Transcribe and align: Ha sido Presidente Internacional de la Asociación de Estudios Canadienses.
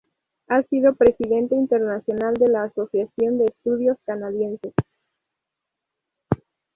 Ha 0.47 0.63
sido 0.63 0.95
Presidente 0.95 1.53
Internacional 1.55 2.33
de 2.33 2.47
la 2.47 2.63
Asociación 2.63 3.37
de 3.37 3.45
Estudios 3.45 3.97
Canadienses. 4.03 4.73